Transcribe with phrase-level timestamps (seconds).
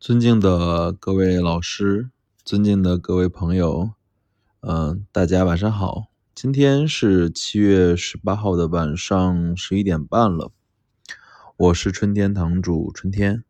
[0.00, 2.08] 尊敬的各位老师，
[2.42, 3.90] 尊敬的各位朋友，
[4.60, 6.06] 嗯、大家晚上好。
[6.34, 10.52] 今天是七月十八号的晚上十一点半了，
[11.58, 13.44] 我是春天堂主春天。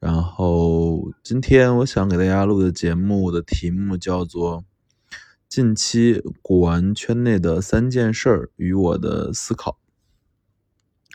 [0.00, 4.64] 然后今天我想给大家录的节目的题目叫做
[5.48, 9.78] “近期古玩圈内的三件事儿与我的思考”，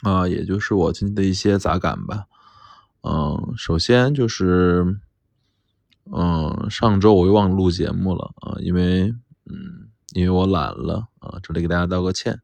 [0.03, 2.26] 啊、也就是我近期的一些杂感吧。
[3.09, 4.99] 嗯，首先就是，
[6.11, 9.03] 嗯，上周我又忘录节目了啊，因为，
[9.45, 12.41] 嗯，因为我懒了啊，这里给大家道个歉。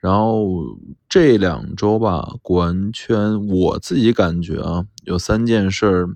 [0.00, 0.76] 然后
[1.08, 6.08] 这两周吧，古玩圈我自己感觉啊，有三件事儿，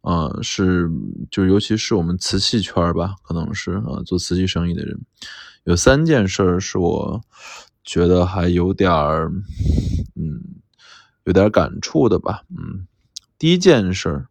[0.00, 0.90] 啊，是
[1.30, 5.00] 就尤其是我们瓷器圈吧，可能是啊，做瓷器生意的人，
[5.64, 7.20] 有三件事儿是我
[7.82, 9.32] 觉得还有点儿，
[10.14, 10.57] 嗯，
[11.28, 12.86] 有点感触的吧，嗯，
[13.38, 14.28] 第一件事儿，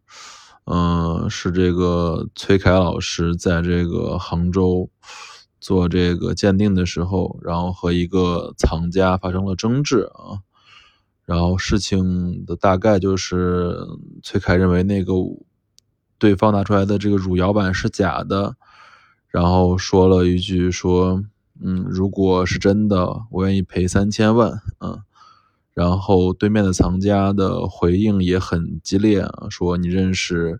[0.65, 4.89] 嗯、是这个崔凯老师在这个杭州
[5.59, 10.41] 做这个鉴定的时候，然后和一个藏家发生了争执啊，
[11.23, 13.77] 然后事情的大概就是
[14.23, 15.13] 崔凯认为那个
[16.17, 18.55] 对方拿出来的这个汝窑版是假的，
[19.27, 21.23] 然后说了一句说，
[21.61, 25.03] 嗯，如果是真的，我愿意赔三千万，嗯。
[25.77, 30.59] 然后对面的藏家的回应也很激烈啊，说你认识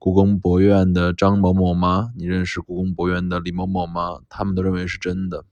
[0.00, 2.10] 故宫博物院的张某某吗？
[2.16, 4.18] 你认识故宫博物院的李某某吗？
[4.28, 5.44] 他们都认为是真的。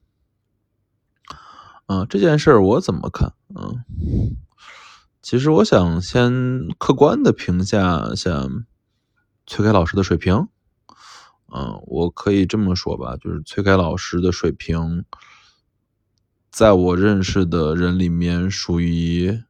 [1.87, 3.33] 嗯、这件事儿我怎么看？
[3.55, 3.85] 嗯，
[5.23, 8.49] 其实我想先客观的评价一下
[9.47, 10.49] 崔凯老师的水平。
[11.55, 15.05] 嗯，我可以这么说吧，就是崔凯老师的水平，
[16.57, 19.43] 在我认识的人里面属于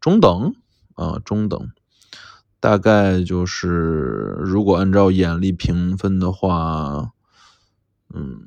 [0.00, 0.54] 中等
[0.94, 1.72] 啊，中等。
[2.60, 7.10] 大概就是，如果按照眼力评分的话，
[8.14, 8.42] 嗯，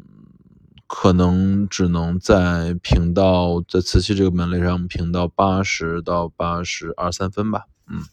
[0.87, 7.65] 可能只能在评到在瓷器这个门类上评到八十到八十二三分吧。
[7.89, 8.03] 嗯，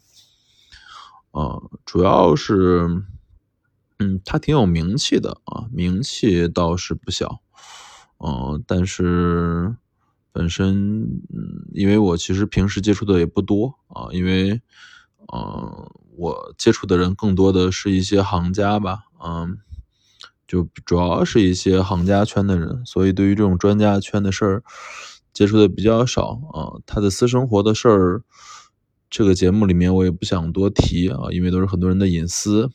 [1.31, 3.01] 呃，主要是，
[3.99, 7.39] 嗯，他挺有名气的啊，名气倒是不小。
[8.17, 9.75] 嗯、但是
[10.35, 11.03] 本身，
[11.33, 14.61] 嗯，因为我其实平时接触的也不多啊，因为，
[15.29, 19.59] 呃，我接触的人更多的是一些行家吧，嗯，
[20.45, 24.63] 就主要是一些行家圈的人，所以对于这种专家圈的事儿，
[25.31, 26.83] 接触的比较少啊。
[26.85, 28.21] 他的私生活的事儿，
[29.09, 32.69] 这个节目里面我也不想多提啊，因为都是很多人的隐私。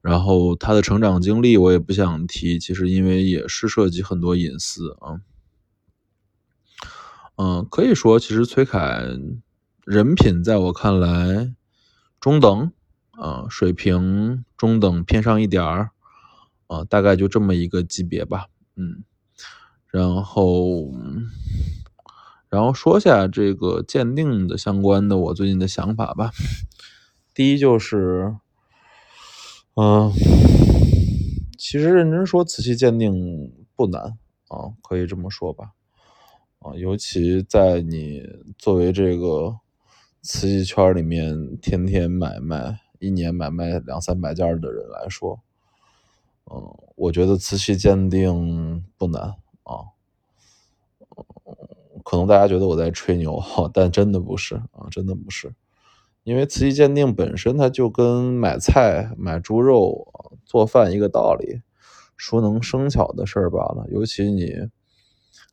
[0.00, 5.20] 然后他的成长经历我也不想提，其实因为也是涉及很多隐私啊。
[7.42, 9.04] 嗯，可以说，其实崔凯
[9.84, 11.52] 人品在我看来
[12.20, 12.70] 中等，
[13.18, 15.90] 啊，水平中等偏上一点儿，
[16.68, 19.02] 啊，大概就这么一个级别吧，嗯。
[19.88, 20.92] 然后，
[22.48, 26.30] 然后说下这个鉴定的相关的我最近的想法吧。
[27.34, 28.36] 第一就是，
[29.74, 30.12] 嗯、
[31.58, 34.16] 其实认真说，瓷器鉴定不难
[34.46, 35.72] 啊，可以这么说吧。
[36.62, 38.22] 啊，尤其在你
[38.56, 39.58] 作为这个
[40.20, 45.40] 瓷器圈里面天天买卖，一年买卖两三百件的人来说，
[46.50, 49.34] 嗯，我觉得瓷器鉴定不难
[49.64, 49.90] 啊。
[52.04, 53.42] 可能大家觉得我在吹牛，
[53.72, 55.52] 但真的不是啊，真的不是。
[56.22, 60.12] 因为瓷器鉴定本身它就跟买菜、买猪肉、
[60.44, 61.62] 做饭一个道理，
[62.16, 63.86] 熟能生巧的事儿罢了。
[63.90, 64.68] 尤其你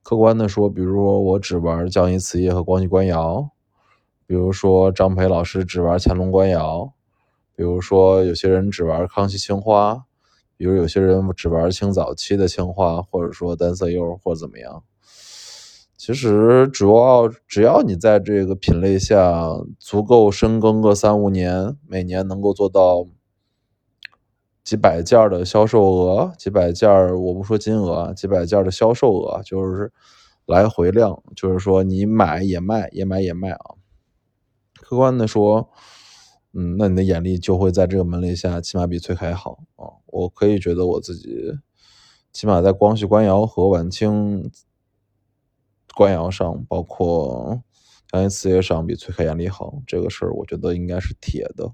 [0.02, 3.50] 客观的说，比如说我只玩降一瓷业和光绪官窑，
[4.26, 6.94] 比如说张培老师只玩乾隆官窑，
[7.56, 10.06] 比如说有些人只玩康熙青花，
[10.58, 14.84] 比如有些人只玩清早期的青花，或者说单色釉或者怎么样。
[15.96, 23.06] 其实主要只要你在这个品类下足够深耕个三五年，每年能够做到
[24.70, 26.88] 几百件的销售额，几百件
[27.20, 29.92] 我不说金额，几百件的销售额，就是
[30.46, 33.74] 来回量，就是说你买也卖，也买也卖啊。
[34.76, 35.72] 客观的说，
[36.54, 39.90] 嗯，那你的眼力就会在这个门类下起码比崔凯好啊。
[40.06, 41.52] 我可以觉得我自己
[42.32, 44.52] 起码在光绪官窑和晚清
[45.96, 47.60] 官窑上，包括
[48.12, 51.74] 匠业瓷业上比崔凯眼力好，这个事儿我觉得应该是铁的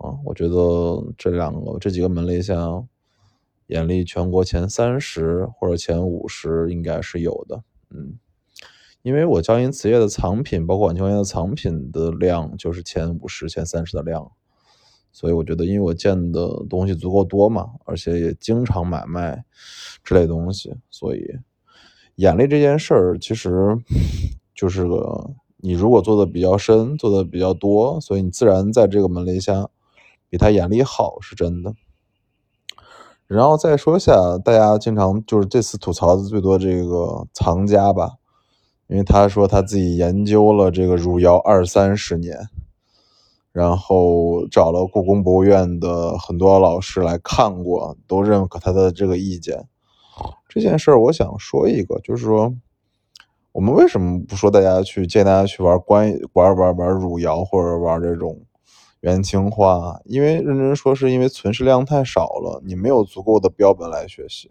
[0.00, 0.18] 啊。
[0.24, 2.54] 我觉得这两个这几个门类下，
[3.68, 8.18] 眼力全国前三十或者前五十应该是有的，嗯。
[9.02, 14.30] 因为我江阴瓷业的藏品，包括晚清官窑的藏品的量，就是前五十、前三十的量，
[15.10, 19.42] 所以我觉得，因为我见的东西足够多嘛，而且也经常买卖
[20.04, 21.38] 这类东西，所以
[22.16, 23.74] 眼力这件事儿其实
[24.54, 29.66] 就是个你如果做的比较深，做的比较多，所以你自然在这个门类下
[30.30, 31.74] 比他眼力好是真的。
[33.26, 38.12] 然后再说一下，大家经常就是这次吐槽的最多这个藏家吧，
[38.86, 42.48] 因为他说他自己研究了这个汝窑二三十年。
[43.52, 49.66] 然后找了故宫博物院的很多老师来看过，都认可他的这个意见。
[50.48, 52.54] 这件事儿，我想说一个，就是说，
[53.50, 58.40] 我们为什么不说大家去建议大家去玩关玩玩玩汝窑或者玩这种
[59.00, 60.00] 元青花？
[60.04, 64.50] 因为认真说，是因为存世量太少了，你没有足够的标本来学习。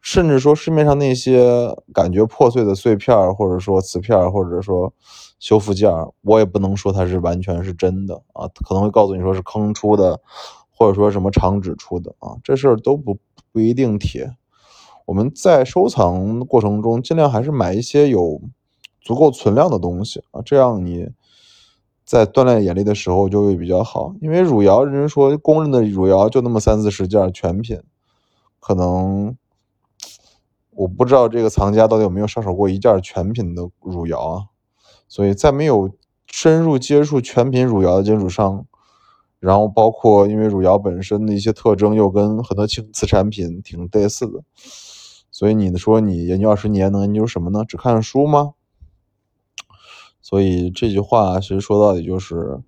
[0.00, 4.94] 甚至说市面上那些感觉破碎的碎片或者说瓷片或者说
[5.40, 5.90] 修复件
[6.22, 10.20] 我也不能说它是完全是真的啊，可能会告诉你说是坑出的，
[10.70, 13.18] 或者说什么厂址出的啊，这事儿都不
[13.50, 14.32] 不一定铁。
[15.04, 18.40] 我们在收藏过程中，尽量还是买一些有
[19.00, 21.08] 足够存量的东西啊，这样你
[22.08, 24.14] 在锻炼眼力的时候就会比较好。
[24.22, 27.78] 因为汝窑，人说公认的汝窑就那么三四十件全品，
[28.58, 29.36] 可能。
[30.70, 34.44] 我不知道这个藏家到底有没有上手过一件全品的汝窑啊，
[35.08, 35.90] 所以在没有
[36.30, 38.64] 深入接触全品汝窑的金属上，
[39.40, 44.44] 然后包括因为汝窑本身的一些特征又跟很多青瓷产品挺类似的，
[45.32, 47.64] 所以你说你研究二十年能研究什么呢？
[47.66, 48.52] 只看书吗？
[50.28, 52.60] 所以这句话其实说到底就是，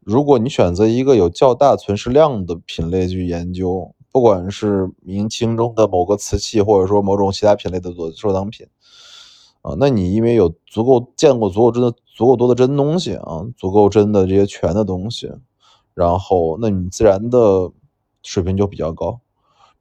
[0.00, 3.92] 如果你选择一个有较大存世量的品类去研究。
[4.12, 8.66] 不管是明清中的某个瓷器，或者说某种其他品类的收收藏品，
[9.60, 15.30] 啊，那你因为有足够见过足够真的足够多的真东西啊，足够真的这些全的东西，
[15.92, 17.70] 然后那你自然的
[18.22, 19.20] 水平就比较高。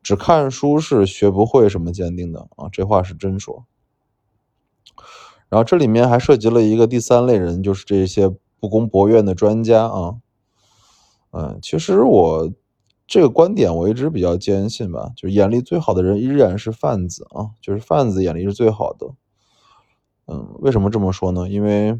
[0.04, 3.66] 只看书是学不会什么鉴定的啊，这话是真说。
[5.56, 8.30] 然后这里面还涉及了一个第三类人，就是这些
[8.60, 10.16] 不公博院的专家啊，
[11.32, 12.52] 嗯，其实我。
[13.08, 19.08] 这个观点我一直比较坚信吧，就是眼力最好的人依然是贩子啊，就是贩子眼力是最好的。
[20.26, 21.48] 嗯，为什么这么说呢？
[21.48, 22.00] 因为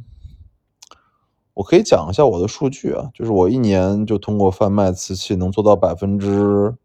[1.54, 6.76] 我可以讲一下我的数据啊，就是我一年就通过贩卖瓷器能做到百分之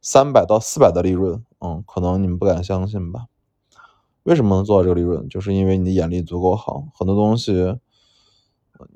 [0.00, 1.44] 三百到四百的利润。
[1.60, 3.26] 嗯，可能你们不敢相信吧？
[4.24, 5.26] 为什么能做到这个利润？
[5.28, 7.78] 就是因为你的眼力足够好，很多东西。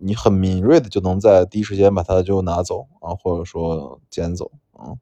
[0.01, 4.99] 你很敏锐的就能在第一时间把它就拿走啊，或者说捡走啊，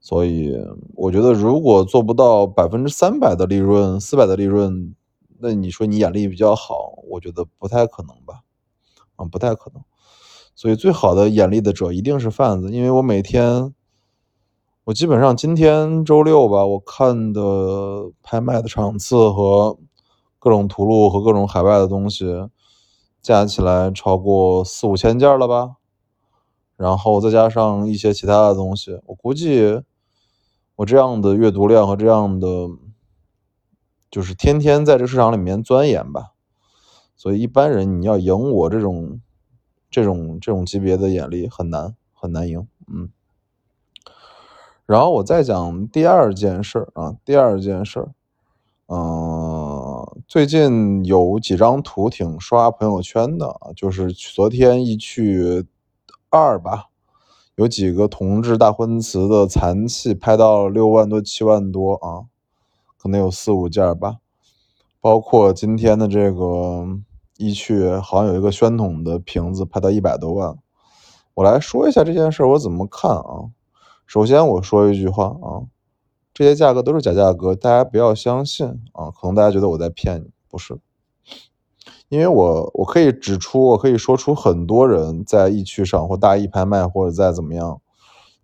[0.00, 0.56] 所以
[0.94, 4.94] 我觉得如果做不到百分之三百的利润、四百的利润，
[5.40, 8.42] 那你说你眼力比较好，我觉得不太可能吧？
[9.16, 9.82] 啊，不太可能。
[10.54, 13.74] 所以最好的眼力的者一定是贩子，因为我每天，
[14.84, 19.78] 我基本上今天周六吧，我看的拍卖的场次和
[20.40, 22.48] 各种图录和各种海外的东西。
[23.20, 25.76] 加起来超过四五千件了吧，
[26.76, 29.80] 然后再加上一些其他的东西，我估计
[30.74, 32.48] 我这样的阅读量和这样的，
[34.10, 36.32] 就是天天在这市场里面钻研吧。
[37.14, 39.20] 所以一般人你要赢我这种
[39.88, 43.08] 这种这种级别的眼力很难很难赢，嗯。
[44.92, 48.06] 然后我再讲第二件事啊，第二件事，
[48.88, 50.06] 嗯。
[50.28, 55.66] 最近有几张图挺刷朋友圈的，就是昨天一去
[56.28, 56.88] 二吧，
[57.54, 62.28] 有几个同治大婚瓷的残器拍到六万多、七万多啊，
[62.98, 64.16] 可能有四五件吧。
[65.00, 66.86] 包括今天的这个
[67.38, 70.54] 一去，好像有一个宣统的瓶子拍到一百多万。
[71.32, 73.48] 我来说一下这件事我怎么看啊？
[74.06, 75.66] 首先我说一句话啊。
[76.34, 79.10] 这些价格都是假价格，大家不要相信啊！
[79.10, 80.78] 可能大家觉得我在骗你，不是，
[82.08, 87.82] 因为我我可以指出，我可以说出很多人在易趣上或大易拍卖或者在怎么样，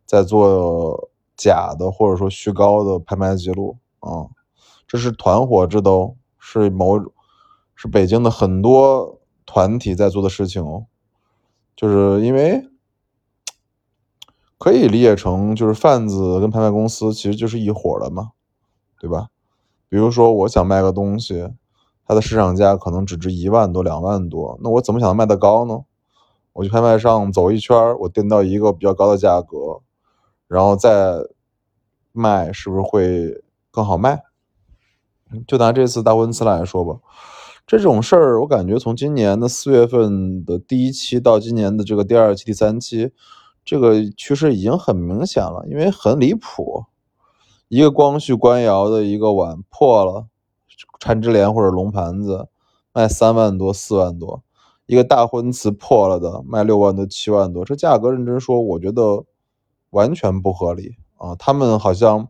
[0.05, 4.29] 在做假的或者说虚高的拍卖记录啊！
[4.87, 7.01] 这是团伙制的哦，是某
[7.75, 10.85] 是北京的很多团体在做的事情哦，
[11.75, 12.68] 就是因为。
[14.59, 18.33] 可以理解成就是贩子跟拍卖公司其实就是一伙的嘛，
[19.01, 19.29] 对吧？
[19.89, 21.49] 比如说我想卖个东西，
[22.05, 25.85] 它的市场价可能只值一万多、两万多，那我怎么想卖得高呢？
[26.55, 29.81] 我去拍卖上走一圈，我定到一个比较高的价格，
[30.49, 31.19] 然后再
[32.11, 34.25] 卖，是不是会更好卖？
[35.47, 36.99] 就拿这次大婚瓷来说吧，
[37.65, 43.13] 这种事儿我感觉从今年的四月份的第一期到今年的这个第二期、第三期。
[43.69, 46.87] 这个趋势已经很明显了，因为很离谱，
[47.69, 50.27] 一个光绪官窑的一个碗破了，
[50.99, 52.49] 缠枝莲或者龙盘子
[52.95, 54.43] 卖三万多、四万多，
[54.87, 59.27] 一个大婚瓷破了的卖六万多、七万多，这价格认真说，我觉得
[59.91, 61.37] 完全不合理啊！
[61.37, 62.29] 他们好像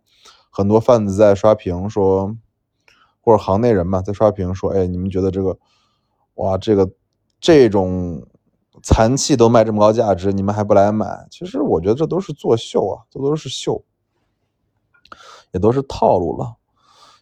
[0.51, 2.37] 很多贩子在刷屏说。
[3.21, 5.59] 或者行内人嘛，在刷屏说：“哎，你们觉得这个，
[6.37, 6.91] 哇，这个
[7.39, 8.27] 这种
[8.83, 13.83] 残器都卖这么高价值，你们还不来买？”其实我觉得这都是作秀啊，这都是秀，
[15.53, 16.57] 也都是套路了。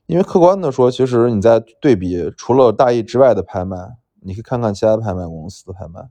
[0.06, 6.08] 因为客观的说，其实你在对比除了大亿之外的拍卖，你可以看看其他拍卖公司的拍卖，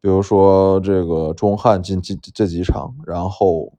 [0.00, 3.72] 比如说这个中汉近近这几场，然后。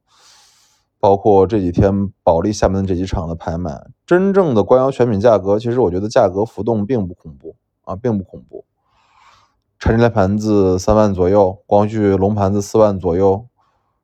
[0.97, 8.65] 包括这几天保利厦门这几场的拍卖，真正的官窑全品价格，其实我觉得价格浮动并不恐怖啊，并不恐怖。
[9.77, 13.45] 缠枝莲盘子三万左右，光绪龙盘子四万左右，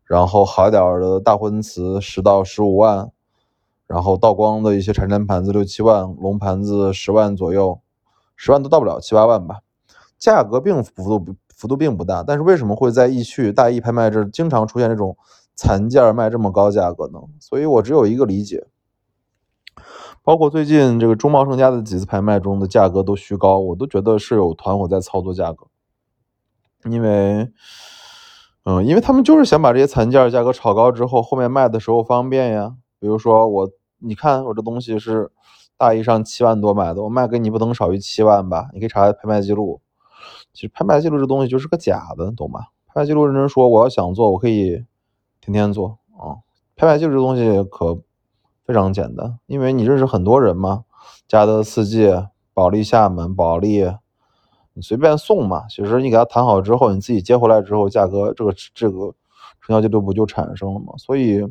[0.03, 3.11] 然后好一点的大婚瓷十到十五万，
[3.87, 7.79] 然后道光的一些缠枝盘子六七万，龙盘子十万左右，
[8.35, 9.61] 十万都到不了七八万吧，
[10.17, 15.17] 价格并幅度幅度并不大，但是为什么会在易趣大易拍卖这经常出现这种？
[15.53, 17.19] 残件卖这么高价格呢？
[17.39, 18.65] 所以我只有一个理解，
[20.23, 25.67] 包括最近这个中茂盛家的几次拍卖中的价格都虚高，我都觉得是有团伙在操作价格，
[26.85, 27.51] 因为，
[28.63, 32.75] 嗯，因为他们就是想把这些残件价格炒高之后，后面卖的时候方便呀。
[32.99, 35.31] 比如说我，你看我这东西是
[35.77, 38.69] 大衣上七万多买的，我卖给你不能少于七万吧？
[38.73, 39.81] 你可以查下拍卖记录。
[40.53, 42.67] 其实拍卖记录这东西就是个假的，懂吧？
[42.85, 44.85] 拍卖记录认真说，我要想做，我可以。
[45.43, 46.37] 天天做啊，
[46.75, 47.99] 拍卖记录这东西可
[48.71, 50.85] 非常简单，因为你认识很多人嘛，
[51.27, 52.09] 嘉德四季、
[52.53, 53.83] 保利厦门、保利，
[54.71, 55.65] 你随便送嘛。
[55.67, 59.13] 其实你给他谈好之后，你自己接回来之后，价格这个这个
[59.59, 60.93] 成交记录不就产生了吗？
[60.97, 61.45] 所以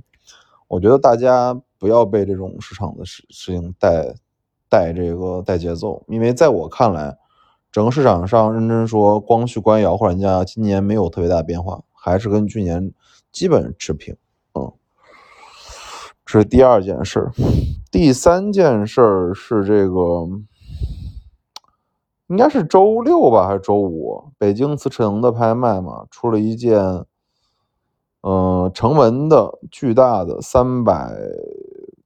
[0.67, 4.15] 我觉得大家不要被这种市场的事事情带
[4.71, 7.15] 带这个带节奏，因为在我看来，
[7.71, 12.91] 整个市场上认真说，光绪官窑或者人家今年没有特别大变化，还是跟去年。
[13.33, 14.17] 基本持平，
[16.39, 17.29] 是第二件事。
[17.91, 20.29] 第三件事是这个，
[22.29, 24.33] 应该是周六吧，还是周五？
[24.39, 27.05] 北京瓷城的拍卖嘛，出了一件，
[28.23, 31.13] 嗯，成文的巨大的三百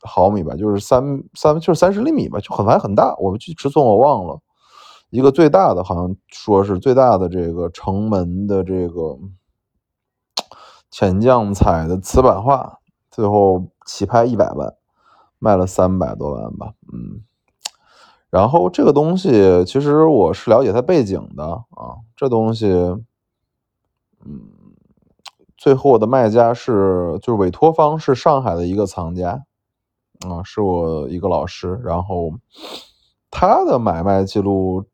[0.01, 3.15] 毫米吧，就是三三就是三十厘米吧，就很还很大。
[3.19, 4.41] 我们去尺寸我忘了，
[5.11, 9.19] 一个最大的，好像说是最大的这个城门的这个。
[10.91, 12.79] 浅绛彩的瓷板画，
[13.11, 14.75] 最后起拍一百万，
[15.39, 17.23] 卖了三百多万吧，嗯。
[18.31, 22.67] 然后这个东西其实我是了解它背景的啊，这东西，
[24.25, 24.41] 嗯，
[25.57, 29.45] 最后的卖家是就是委托方是上海的一个藏家，
[30.29, 32.33] 啊，是我一个老师，然后
[33.31, 34.85] 他的买卖记录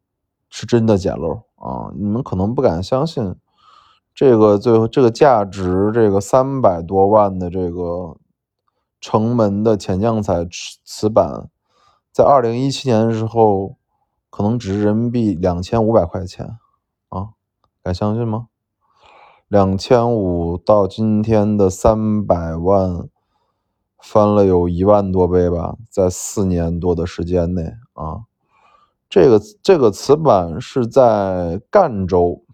[0.50, 3.34] 是真的简陋啊，你们可能不敢相信。
[4.14, 8.18] 这个最后这个价值这个三百多万的这个
[9.00, 10.46] 城门的浅绛彩
[10.84, 11.48] 瓷板，
[12.12, 13.76] 在二零一七年的时候，
[14.28, 16.58] 可能值人民币两千五百块钱
[17.08, 17.30] 啊，
[17.82, 18.48] 敢相信吗？
[19.48, 23.08] 两千五到今天的三百万，
[23.98, 27.62] 翻了有一万多倍吧，在四年多的时间内
[27.94, 28.22] 啊，
[29.08, 32.44] 这个这个瓷板是在赣州。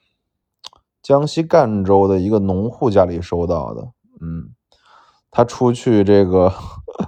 [1.02, 4.50] 江西赣州的一个农户家里收到的，嗯，
[5.36, 6.50] 他出去这个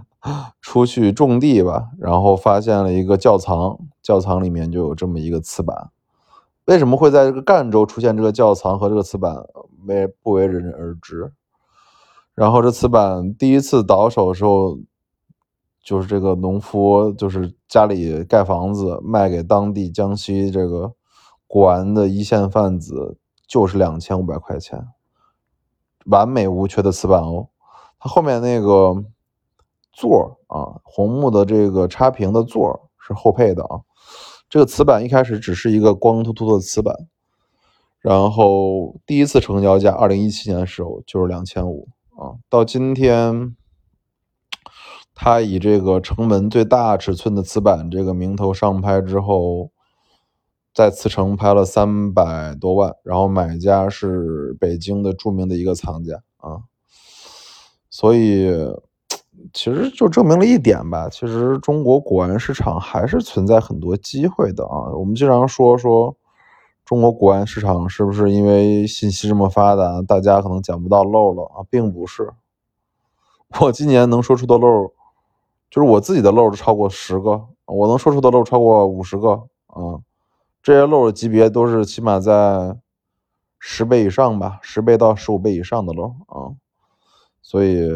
[0.60, 5.90] 出去种地吧，然后发现了一个窖藏，窖藏里面就有这么一个瓷板。
[6.66, 9.34] 为什么会在这个赣州出现这个窖藏和这个瓷板，
[9.86, 11.32] 为不为人而知。
[12.34, 14.78] 然后这瓷板第一次倒手的时候，
[15.82, 20.92] 就是这个农夫就是家里盖房子卖给当地江西这个
[21.46, 23.16] 古玩的一线贩子。
[23.46, 24.88] 就是两千五百块钱，
[26.04, 27.48] 完美无缺的瓷板哦。
[27.98, 29.04] 它后面那个
[29.92, 33.80] 座儿啊，红木的这个插屏的座儿是后配的啊。
[34.48, 36.94] 这个瓷板一开始只是一个光秃秃的瓷板，
[38.00, 42.36] 然后第一次成交价二零一七年的时候就是两千五啊。
[42.48, 43.56] 到今天，
[45.14, 49.70] 它以这个城门最大尺寸的瓷板这个名头上拍之后。
[50.74, 56.60] 在慈城拍了三百多万，然后买家是北京的著名的一个藏家啊，
[57.98, 58.48] 所以
[59.52, 64.94] 其实就证明了一点吧，其实中国古玩市场还是存在很多机会的啊。
[64.94, 66.14] 我们经常说说
[66.84, 71.66] 中国古玩市场是不是因为信息这么发达，大家可能捡不到漏了啊？
[71.68, 72.32] 并不是，
[73.60, 74.92] 我今年能说出的漏，
[75.68, 79.30] 就是我自己的漏超过十个，我能说出的漏超过五十个
[79.66, 79.98] 啊。
[80.62, 82.76] 这些漏的级别都是起码在
[83.58, 86.54] 十倍以上吧，十倍到十五倍以上的漏啊。
[87.42, 87.88] 所以，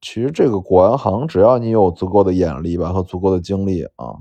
[0.00, 4.18] 其实这个国安行，只要你有足够的眼力吧和足够的精力啊，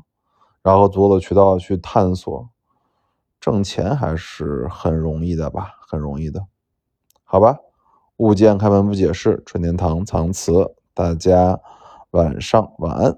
[0.62, 2.50] 然后足够的渠道去探索。
[3.40, 6.46] 挣钱还是很容易的吧，很容易的，
[7.24, 7.58] 好吧。
[8.18, 11.60] 物件开门不解释，春天堂藏词，大家
[12.12, 13.18] 晚上晚安。